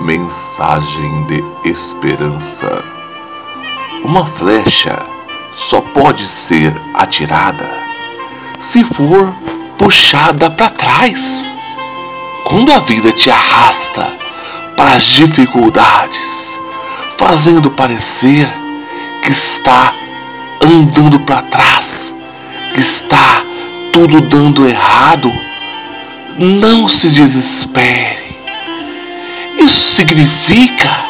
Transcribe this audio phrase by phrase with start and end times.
[0.00, 2.84] Mensagem de esperança.
[4.04, 4.98] Uma flecha
[5.68, 7.90] só pode ser atirada
[8.72, 9.32] se for
[9.78, 11.14] puxada para trás.
[12.44, 14.12] Quando a vida te arrasta
[14.76, 16.20] para as dificuldades,
[17.18, 18.48] fazendo parecer
[19.22, 19.92] que está
[20.62, 21.84] andando para trás,
[22.74, 23.42] que está
[23.92, 25.30] tudo dando errado,
[26.38, 28.19] não se desespere.
[29.60, 31.04] Isso significa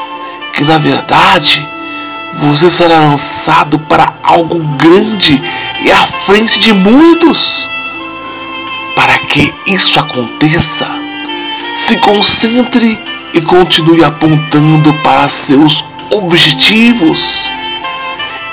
[0.55, 1.69] que, na verdade,
[2.41, 5.41] você será lançado para algo grande
[5.85, 7.39] e à frente de muitos.
[8.97, 10.89] Para que isso aconteça,
[11.87, 12.99] se concentre
[13.35, 17.19] e continue apontando para seus objetivos.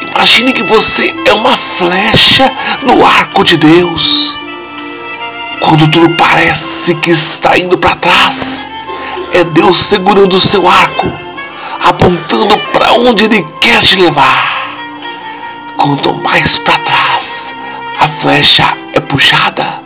[0.02, 2.52] Imagine que você é uma flecha
[2.84, 4.28] no arco de Deus.
[5.60, 8.57] Quando tudo parece que está indo para trás,
[9.34, 11.12] é Deus segurando o seu arco,
[11.84, 14.58] apontando para onde Ele quer te levar.
[15.78, 17.24] Quanto mais para trás
[18.00, 19.82] a flecha é puxada,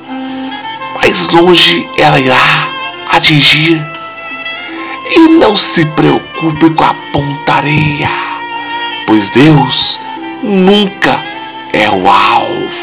[0.96, 2.68] mais longe ela irá
[3.10, 3.82] atingir.
[5.14, 8.10] E não se preocupe com a pontaria,
[9.06, 10.00] pois Deus
[10.44, 11.20] nunca
[11.74, 12.81] é o alvo.